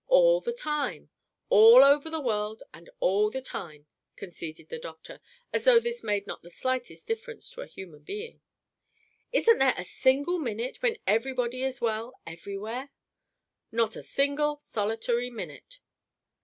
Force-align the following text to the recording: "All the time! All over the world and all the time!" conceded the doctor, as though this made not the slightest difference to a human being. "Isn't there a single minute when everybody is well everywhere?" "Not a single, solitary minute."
"All 0.07 0.41
the 0.41 0.51
time! 0.51 1.11
All 1.49 1.83
over 1.83 2.09
the 2.09 2.19
world 2.19 2.63
and 2.73 2.89
all 2.99 3.29
the 3.29 3.39
time!" 3.39 3.85
conceded 4.15 4.69
the 4.69 4.79
doctor, 4.79 5.21
as 5.53 5.65
though 5.65 5.79
this 5.79 6.01
made 6.03 6.25
not 6.25 6.41
the 6.41 6.49
slightest 6.49 7.05
difference 7.05 7.51
to 7.51 7.61
a 7.61 7.67
human 7.67 8.01
being. 8.01 8.41
"Isn't 9.31 9.59
there 9.59 9.75
a 9.77 9.85
single 9.85 10.39
minute 10.39 10.81
when 10.81 10.97
everybody 11.05 11.61
is 11.61 11.81
well 11.81 12.19
everywhere?" 12.25 12.89
"Not 13.71 13.95
a 13.95 14.01
single, 14.01 14.57
solitary 14.63 15.29
minute." 15.29 15.77